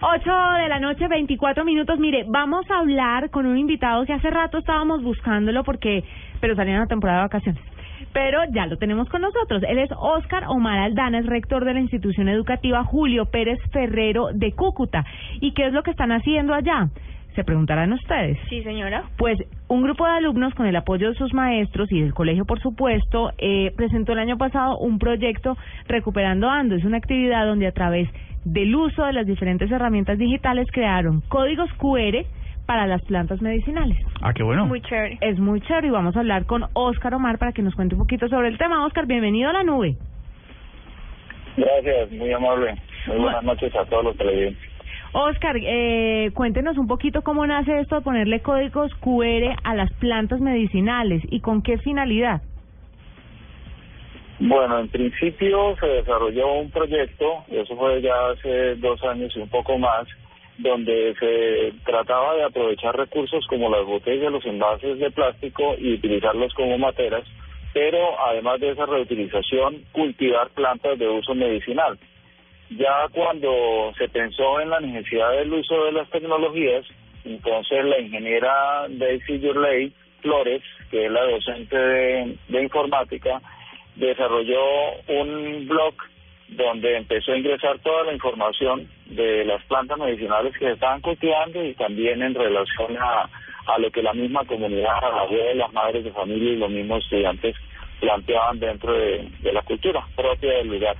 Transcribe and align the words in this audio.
8 0.00 0.30
de 0.62 0.68
la 0.68 0.78
noche, 0.78 1.08
24 1.08 1.64
minutos. 1.64 1.98
Mire, 1.98 2.24
vamos 2.28 2.70
a 2.70 2.78
hablar 2.78 3.30
con 3.30 3.46
un 3.46 3.58
invitado 3.58 4.04
que 4.04 4.12
hace 4.12 4.30
rato 4.30 4.58
estábamos 4.58 5.02
buscándolo 5.02 5.64
porque, 5.64 6.04
pero 6.40 6.54
salió 6.54 6.74
en 6.74 6.80
la 6.80 6.86
temporada 6.86 7.20
de 7.20 7.24
vacaciones. 7.24 7.62
Pero 8.12 8.40
ya 8.52 8.66
lo 8.66 8.76
tenemos 8.76 9.08
con 9.08 9.22
nosotros. 9.22 9.62
Él 9.66 9.78
es 9.78 9.90
Óscar 9.96 10.44
Omar 10.48 10.78
Aldana, 10.78 11.18
es 11.18 11.26
rector 11.26 11.64
de 11.64 11.74
la 11.74 11.80
institución 11.80 12.28
educativa 12.28 12.84
Julio 12.84 13.26
Pérez 13.26 13.58
Ferrero 13.72 14.28
de 14.32 14.52
Cúcuta. 14.52 15.04
¿Y 15.40 15.52
qué 15.52 15.66
es 15.66 15.72
lo 15.72 15.82
que 15.82 15.90
están 15.90 16.12
haciendo 16.12 16.54
allá? 16.54 16.88
Se 17.34 17.42
preguntarán 17.42 17.92
ustedes. 17.92 18.38
Sí, 18.48 18.62
señora. 18.62 19.04
Pues 19.16 19.36
un 19.66 19.82
grupo 19.82 20.06
de 20.06 20.12
alumnos 20.12 20.54
con 20.54 20.66
el 20.66 20.76
apoyo 20.76 21.08
de 21.08 21.16
sus 21.16 21.34
maestros 21.34 21.90
y 21.90 22.00
del 22.00 22.14
colegio, 22.14 22.44
por 22.44 22.60
supuesto, 22.60 23.32
eh, 23.38 23.72
presentó 23.76 24.12
el 24.12 24.20
año 24.20 24.38
pasado 24.38 24.78
un 24.78 25.00
proyecto 25.00 25.56
Recuperando 25.88 26.48
Ando. 26.48 26.76
Es 26.76 26.84
una 26.84 26.98
actividad 26.98 27.46
donde 27.46 27.66
a 27.66 27.72
través 27.72 28.08
del 28.44 28.74
uso 28.74 29.04
de 29.04 29.12
las 29.12 29.26
diferentes 29.26 29.70
herramientas 29.70 30.18
digitales 30.18 30.68
crearon 30.72 31.22
códigos 31.28 31.70
QR 31.74 32.24
para 32.66 32.86
las 32.86 33.02
plantas 33.02 33.42
medicinales. 33.42 33.98
Ah, 34.22 34.32
qué 34.32 34.42
bueno. 34.42 34.66
Muy 34.66 34.80
chévere. 34.80 35.18
Es 35.20 35.38
muy 35.38 35.60
chévere 35.60 35.88
y 35.88 35.90
vamos 35.90 36.16
a 36.16 36.20
hablar 36.20 36.46
con 36.46 36.64
Óscar 36.72 37.14
Omar 37.14 37.38
para 37.38 37.52
que 37.52 37.62
nos 37.62 37.74
cuente 37.74 37.94
un 37.94 38.00
poquito 38.00 38.28
sobre 38.28 38.48
el 38.48 38.58
tema. 38.58 38.84
Óscar, 38.86 39.06
bienvenido 39.06 39.50
a 39.50 39.52
la 39.52 39.62
nube. 39.62 39.96
Gracias, 41.56 42.10
muy 42.12 42.32
amable. 42.32 42.74
Muy 43.06 43.18
buenas 43.18 43.44
noches 43.44 43.74
a 43.76 43.84
todos 43.84 44.04
los 44.04 44.16
televidentes. 44.16 44.74
Óscar, 45.12 45.56
eh, 45.56 46.32
cuéntenos 46.34 46.76
un 46.76 46.88
poquito 46.88 47.22
cómo 47.22 47.46
nace 47.46 47.78
esto 47.78 47.96
de 47.96 48.00
ponerle 48.02 48.40
códigos 48.40 48.92
QR 48.96 49.54
a 49.62 49.74
las 49.74 49.92
plantas 49.94 50.40
medicinales 50.40 51.22
y 51.30 51.40
con 51.40 51.62
qué 51.62 51.78
finalidad. 51.78 52.42
Bueno, 54.46 54.78
en 54.78 54.88
principio 54.88 55.74
se 55.80 55.86
desarrolló 55.86 56.52
un 56.52 56.70
proyecto, 56.70 57.44
eso 57.50 57.74
fue 57.78 58.02
ya 58.02 58.12
hace 58.28 58.74
dos 58.74 59.02
años 59.04 59.34
y 59.34 59.40
un 59.40 59.48
poco 59.48 59.78
más, 59.78 60.06
donde 60.58 61.14
se 61.18 61.72
trataba 61.86 62.34
de 62.34 62.44
aprovechar 62.44 62.94
recursos 62.94 63.46
como 63.46 63.70
las 63.70 63.86
botellas, 63.86 64.30
los 64.30 64.44
envases 64.44 64.98
de 64.98 65.10
plástico 65.10 65.76
y 65.78 65.94
utilizarlos 65.94 66.52
como 66.52 66.76
materas, 66.76 67.24
pero 67.72 68.20
además 68.20 68.60
de 68.60 68.72
esa 68.72 68.84
reutilización, 68.84 69.82
cultivar 69.92 70.50
plantas 70.50 70.98
de 70.98 71.08
uso 71.08 71.34
medicinal. 71.34 71.98
Ya 72.68 73.08
cuando 73.12 73.94
se 73.96 74.10
pensó 74.10 74.60
en 74.60 74.68
la 74.68 74.80
necesidad 74.80 75.32
del 75.32 75.54
uso 75.54 75.86
de 75.86 75.92
las 75.92 76.10
tecnologías, 76.10 76.84
entonces 77.24 77.82
la 77.82 77.98
ingeniera 77.98 78.88
Daisy 78.90 79.40
Yurley 79.40 79.90
Flores, 80.20 80.62
que 80.90 81.06
es 81.06 81.10
la 81.10 81.24
docente 81.24 81.78
de, 81.78 82.36
de 82.48 82.62
informática, 82.62 83.40
desarrolló 83.96 84.62
un 85.08 85.66
blog 85.68 85.94
donde 86.48 86.96
empezó 86.96 87.32
a 87.32 87.38
ingresar 87.38 87.78
toda 87.80 88.04
la 88.04 88.12
información 88.12 88.88
de 89.06 89.44
las 89.44 89.62
plantas 89.64 89.98
medicinales 89.98 90.52
que 90.54 90.66
se 90.66 90.72
estaban 90.72 91.00
cultivando 91.00 91.64
y 91.64 91.74
también 91.74 92.22
en 92.22 92.34
relación 92.34 92.96
a, 92.98 93.28
a 93.66 93.78
lo 93.78 93.90
que 93.90 94.02
la 94.02 94.12
misma 94.12 94.44
comunidad, 94.44 95.00
las 95.00 95.20
abuelas, 95.20 95.72
madres 95.72 96.04
de 96.04 96.12
familia 96.12 96.52
y 96.52 96.56
los 96.56 96.70
mismos 96.70 97.02
estudiantes 97.04 97.56
planteaban 98.00 98.58
dentro 98.58 98.92
de, 98.92 99.28
de 99.40 99.52
la 99.52 99.62
cultura 99.62 100.06
propia 100.14 100.52
del 100.58 100.68
lugar. 100.68 100.96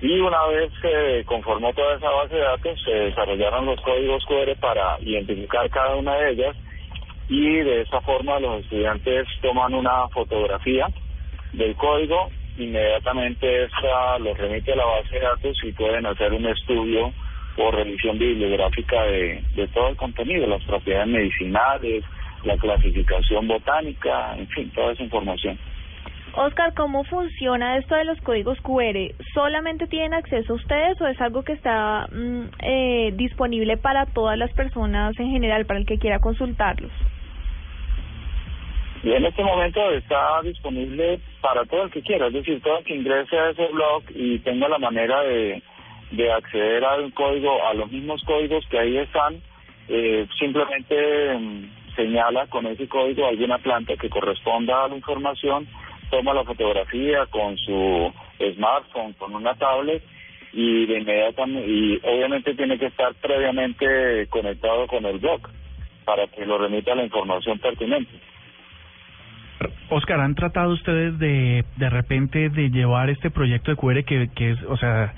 Y 0.00 0.20
una 0.20 0.46
vez 0.46 0.70
se 0.80 1.24
conformó 1.24 1.72
toda 1.72 1.96
esa 1.96 2.10
base 2.10 2.36
de 2.36 2.40
datos, 2.40 2.82
se 2.84 2.90
desarrollaron 2.92 3.66
los 3.66 3.80
códigos 3.80 4.24
QR 4.26 4.54
para 4.60 4.96
identificar 5.00 5.68
cada 5.70 5.96
una 5.96 6.14
de 6.16 6.30
ellas 6.30 6.56
y 7.28 7.56
de 7.56 7.82
esa 7.82 8.00
forma 8.02 8.38
los 8.38 8.62
estudiantes 8.62 9.26
toman 9.42 9.74
una 9.74 10.08
fotografía 10.08 10.86
del 11.52 11.74
código, 11.76 12.28
inmediatamente 12.56 13.64
esta 13.64 14.18
lo 14.18 14.34
remite 14.34 14.72
a 14.72 14.76
la 14.76 14.84
base 14.84 15.14
de 15.14 15.20
datos 15.20 15.56
y 15.64 15.72
pueden 15.72 16.06
hacer 16.06 16.32
un 16.32 16.46
estudio 16.46 17.12
o 17.56 17.70
revisión 17.70 18.18
bibliográfica 18.18 19.02
de, 19.04 19.42
de 19.54 19.68
todo 19.68 19.88
el 19.88 19.96
contenido, 19.96 20.46
las 20.46 20.62
propiedades 20.64 21.08
medicinales, 21.08 22.04
la 22.44 22.56
clasificación 22.56 23.48
botánica, 23.48 24.36
en 24.36 24.48
fin, 24.48 24.70
toda 24.70 24.92
esa 24.92 25.02
información. 25.02 25.58
Oscar, 26.34 26.72
¿cómo 26.74 27.04
funciona 27.04 27.78
esto 27.78 27.96
de 27.96 28.04
los 28.04 28.20
códigos 28.20 28.60
QR? 28.60 29.12
¿Solamente 29.34 29.86
tienen 29.88 30.14
acceso 30.14 30.54
ustedes 30.54 31.00
o 31.00 31.06
es 31.08 31.20
algo 31.20 31.42
que 31.42 31.54
está 31.54 32.06
mm, 32.12 32.42
eh, 32.62 33.12
disponible 33.16 33.76
para 33.76 34.06
todas 34.06 34.38
las 34.38 34.52
personas 34.52 35.18
en 35.18 35.30
general, 35.30 35.66
para 35.66 35.80
el 35.80 35.86
que 35.86 35.98
quiera 35.98 36.20
consultarlos? 36.20 36.92
Y 39.02 39.12
en 39.12 39.24
este 39.24 39.44
momento 39.44 39.90
está 39.90 40.42
disponible 40.42 41.20
para 41.40 41.64
todo 41.64 41.84
el 41.84 41.90
que 41.90 42.02
quiera, 42.02 42.26
es 42.26 42.32
decir, 42.32 42.60
todo 42.62 42.78
el 42.78 42.84
que 42.84 42.96
ingrese 42.96 43.38
a 43.38 43.50
ese 43.50 43.66
blog 43.68 44.02
y 44.14 44.38
tenga 44.40 44.68
la 44.68 44.78
manera 44.78 45.22
de, 45.22 45.62
de 46.10 46.32
acceder 46.32 46.84
al 46.84 47.12
código, 47.14 47.64
a 47.66 47.74
los 47.74 47.90
mismos 47.92 48.22
códigos 48.24 48.66
que 48.68 48.78
ahí 48.78 48.96
están, 48.96 49.40
eh, 49.88 50.26
simplemente 50.38 51.34
mm, 51.38 51.94
señala 51.94 52.46
con 52.48 52.66
ese 52.66 52.88
código 52.88 53.26
alguna 53.26 53.58
planta 53.58 53.96
que 53.96 54.10
corresponda 54.10 54.84
a 54.84 54.88
la 54.88 54.96
información, 54.96 55.68
toma 56.10 56.34
la 56.34 56.44
fotografía 56.44 57.26
con 57.26 57.56
su 57.58 58.12
smartphone, 58.54 59.12
con 59.14 59.34
una 59.34 59.54
tablet 59.54 60.02
y 60.52 60.86
de 60.86 60.98
inmediato, 60.98 61.46
y 61.46 62.00
obviamente 62.02 62.54
tiene 62.54 62.78
que 62.78 62.86
estar 62.86 63.14
previamente 63.14 64.26
conectado 64.28 64.86
con 64.86 65.04
el 65.04 65.18
blog 65.18 65.40
para 66.04 66.26
que 66.26 66.46
lo 66.46 66.58
remita 66.58 66.94
la 66.94 67.04
información 67.04 67.58
pertinente. 67.58 68.12
Oscar, 69.90 70.20
¿han 70.20 70.34
tratado 70.34 70.72
ustedes 70.72 71.18
de 71.18 71.64
de 71.76 71.90
repente 71.90 72.48
de 72.50 72.70
llevar 72.70 73.10
este 73.10 73.30
proyecto 73.30 73.70
de 73.70 73.76
QR 73.76 74.04
que, 74.04 74.28
que 74.34 74.52
es, 74.52 74.62
o 74.64 74.76
sea, 74.76 75.14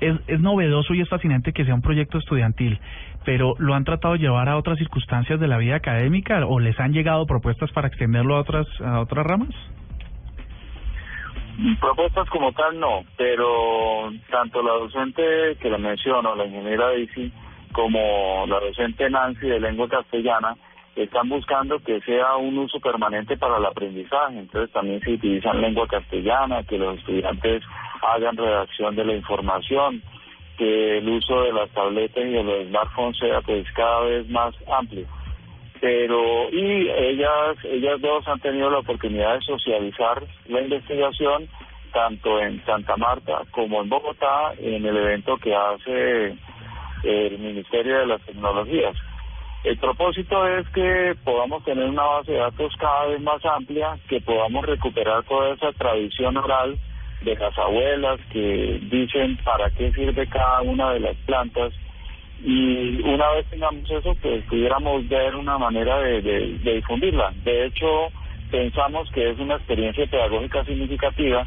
es, 0.00 0.16
es 0.26 0.40
novedoso 0.40 0.94
y 0.94 1.00
es 1.00 1.08
fascinante 1.08 1.52
que 1.52 1.64
sea 1.64 1.74
un 1.74 1.82
proyecto 1.82 2.18
estudiantil, 2.18 2.78
pero 3.24 3.54
¿lo 3.58 3.74
han 3.74 3.84
tratado 3.84 4.14
de 4.14 4.20
llevar 4.20 4.48
a 4.48 4.56
otras 4.56 4.78
circunstancias 4.78 5.40
de 5.40 5.48
la 5.48 5.58
vida 5.58 5.76
académica 5.76 6.44
o 6.46 6.60
les 6.60 6.78
han 6.78 6.92
llegado 6.92 7.26
propuestas 7.26 7.70
para 7.72 7.88
extenderlo 7.88 8.36
a 8.36 8.40
otras 8.40 8.66
a 8.80 9.00
otras 9.00 9.26
ramas? 9.26 9.54
Propuestas 11.80 12.28
como 12.30 12.52
tal 12.52 12.78
no, 12.78 13.02
pero 13.16 14.12
tanto 14.30 14.62
la 14.62 14.74
docente 14.74 15.56
que 15.60 15.68
la 15.68 15.78
menciono, 15.78 16.36
la 16.36 16.46
ingeniera 16.46 16.86
Daisy, 16.86 17.32
como 17.72 18.46
la 18.46 18.60
docente 18.60 19.10
Nancy 19.10 19.48
de 19.48 19.58
lengua 19.58 19.88
castellana, 19.88 20.54
están 21.04 21.28
buscando 21.28 21.78
que 21.78 22.00
sea 22.00 22.36
un 22.36 22.58
uso 22.58 22.80
permanente 22.80 23.36
para 23.36 23.58
el 23.58 23.66
aprendizaje. 23.66 24.38
Entonces 24.38 24.72
también 24.72 25.00
se 25.00 25.12
utiliza 25.12 25.52
lengua 25.54 25.86
castellana, 25.86 26.62
que 26.64 26.78
los 26.78 26.98
estudiantes 26.98 27.62
hagan 28.02 28.36
redacción 28.36 28.96
de 28.96 29.04
la 29.04 29.14
información, 29.14 30.02
que 30.56 30.98
el 30.98 31.08
uso 31.08 31.42
de 31.42 31.52
las 31.52 31.70
tabletas 31.70 32.24
y 32.24 32.30
de 32.30 32.42
los 32.42 32.66
smartphones 32.68 33.18
sea 33.18 33.40
pues 33.42 33.66
cada 33.74 34.00
vez 34.00 34.28
más 34.28 34.54
amplio. 34.70 35.06
Pero, 35.80 36.50
y 36.50 36.90
ellas, 36.90 37.56
ellas 37.64 38.00
dos 38.00 38.26
han 38.26 38.40
tenido 38.40 38.68
la 38.68 38.78
oportunidad 38.78 39.34
de 39.34 39.42
socializar 39.42 40.22
la 40.46 40.60
investigación 40.62 41.48
tanto 41.92 42.40
en 42.40 42.64
Santa 42.64 42.96
Marta 42.96 43.42
como 43.52 43.80
en 43.80 43.88
Bogotá 43.88 44.52
en 44.58 44.84
el 44.84 44.96
evento 44.96 45.36
que 45.38 45.54
hace 45.54 46.36
el 47.04 47.38
Ministerio 47.38 48.00
de 48.00 48.06
las 48.06 48.20
Tecnologías. 48.22 48.94
El 49.64 49.76
propósito 49.78 50.46
es 50.46 50.68
que 50.68 51.14
podamos 51.24 51.64
tener 51.64 51.84
una 51.84 52.04
base 52.04 52.32
de 52.32 52.38
datos 52.38 52.72
cada 52.78 53.06
vez 53.06 53.20
más 53.20 53.44
amplia, 53.44 53.98
que 54.08 54.20
podamos 54.20 54.64
recuperar 54.64 55.24
toda 55.24 55.54
esa 55.54 55.72
tradición 55.72 56.36
oral 56.36 56.78
de 57.22 57.34
las 57.34 57.56
abuelas 57.58 58.20
que 58.32 58.78
dicen 58.82 59.36
para 59.44 59.68
qué 59.70 59.90
sirve 59.92 60.28
cada 60.28 60.62
una 60.62 60.92
de 60.92 61.00
las 61.00 61.16
plantas 61.26 61.72
y 62.44 63.02
una 63.02 63.30
vez 63.30 63.46
tengamos 63.50 63.90
eso 63.90 64.14
pues 64.22 64.44
pudiéramos 64.44 65.08
ver 65.08 65.34
una 65.34 65.58
manera 65.58 65.98
de, 65.98 66.22
de, 66.22 66.74
difundirla. 66.74 67.32
De 67.42 67.66
hecho 67.66 68.08
pensamos 68.52 69.10
que 69.10 69.30
es 69.30 69.38
una 69.40 69.56
experiencia 69.56 70.06
pedagógica 70.06 70.64
significativa 70.64 71.44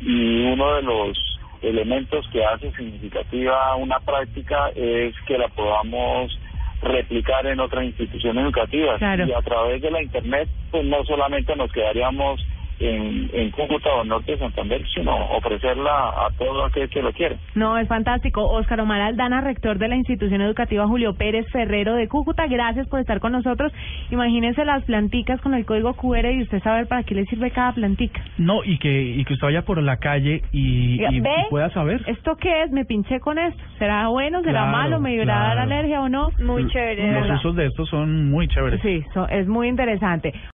y 0.00 0.42
uno 0.46 0.74
de 0.74 0.82
los 0.82 1.40
elementos 1.62 2.26
que 2.32 2.44
hace 2.44 2.72
significativa 2.72 3.76
una 3.76 4.00
práctica 4.00 4.70
es 4.74 5.14
que 5.26 5.38
la 5.38 5.46
podamos 5.48 6.36
replicar 6.82 7.46
en 7.46 7.60
otras 7.60 7.84
instituciones 7.84 8.44
educativas. 8.44 8.98
Claro. 8.98 9.26
Y 9.26 9.32
a 9.32 9.40
través 9.40 9.80
de 9.80 9.90
la 9.90 10.02
Internet, 10.02 10.48
pues 10.70 10.84
no 10.84 11.04
solamente 11.04 11.54
nos 11.56 11.72
quedaríamos 11.72 12.40
en, 12.82 13.30
en 13.32 13.50
Cúcuta 13.50 13.88
o 13.94 14.04
Norte 14.04 14.32
de 14.32 14.38
Santander, 14.38 14.82
sino 14.94 15.14
ofrecerla 15.36 15.90
a 16.08 16.28
todo 16.38 16.64
aquel 16.64 16.88
que 16.88 17.02
lo 17.02 17.12
quiera. 17.12 17.36
No, 17.54 17.78
es 17.78 17.88
fantástico. 17.88 18.42
Óscar 18.48 18.80
Omar 18.80 19.00
Aldana, 19.00 19.40
rector 19.40 19.78
de 19.78 19.88
la 19.88 19.96
institución 19.96 20.40
educativa 20.42 20.86
Julio 20.86 21.14
Pérez 21.14 21.46
Ferrero 21.50 21.94
de 21.94 22.08
Cúcuta, 22.08 22.46
gracias 22.46 22.88
por 22.88 23.00
estar 23.00 23.20
con 23.20 23.32
nosotros. 23.32 23.72
Imagínense 24.10 24.64
las 24.64 24.82
planticas 24.84 25.40
con 25.40 25.54
el 25.54 25.64
código 25.64 25.94
QR 25.94 26.30
y 26.32 26.42
usted 26.42 26.62
saber 26.62 26.86
para 26.88 27.02
qué 27.02 27.14
le 27.14 27.24
sirve 27.26 27.50
cada 27.50 27.72
plantica. 27.72 28.20
No, 28.38 28.64
y 28.64 28.78
que 28.78 29.02
y 29.02 29.24
que 29.24 29.34
usted 29.34 29.46
vaya 29.46 29.62
por 29.62 29.80
la 29.82 29.96
calle 29.98 30.42
y, 30.52 31.02
y- 31.02 31.20
¿Ve? 31.20 31.30
y 31.46 31.50
pueda 31.50 31.70
saber. 31.70 32.02
¿Esto 32.06 32.36
qué 32.36 32.62
es? 32.62 32.70
Me 32.70 32.84
pinché 32.84 33.20
con 33.20 33.38
esto. 33.38 33.62
¿Será 33.78 34.08
bueno? 34.08 34.40
¿Será 34.42 34.62
Claro, 34.62 34.72
malo? 34.76 35.00
¿Me 35.00 35.14
irá 35.14 35.22
a 35.22 35.26
dar 35.48 35.52
claro. 35.56 35.70
alergia 35.72 36.00
o 36.02 36.08
no? 36.08 36.28
Muy 36.40 36.66
chévere, 36.68 37.12
Los 37.12 37.22
verdad. 37.22 37.36
usos 37.36 37.56
de 37.56 37.66
estos 37.66 37.88
son 37.88 38.30
muy 38.30 38.48
chéveres. 38.48 38.80
Sí, 38.82 39.02
so- 39.14 39.28
es 39.28 39.46
muy 39.48 39.68
interesante. 39.68 40.32